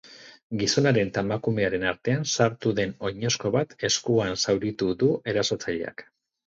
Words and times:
Gizonaren 0.61 1.11
eta 1.11 1.23
emakumearen 1.29 1.85
artean 1.91 2.25
sartu 2.33 2.73
den 2.81 2.97
oinezko 3.11 3.55
bat 3.59 3.79
eskuan 3.93 4.37
zauritu 4.45 4.93
du 5.05 5.17
erasotzaileak. 5.35 6.09